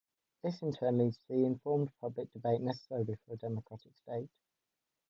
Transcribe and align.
This, 0.43 0.59
in 0.63 0.71
turn, 0.73 0.97
leads 0.97 1.17
to 1.19 1.33
the 1.33 1.45
informed 1.45 1.91
public 2.01 2.33
debate 2.33 2.61
necessary 2.61 3.05
for 3.05 3.33
a 3.35 3.37
democratic 3.37 3.95
state. 3.99 4.31